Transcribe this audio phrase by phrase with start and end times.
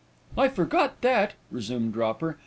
[0.35, 2.39] "I forgot that," resumed Dropper.